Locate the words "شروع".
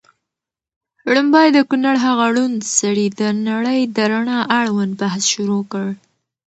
5.33-5.63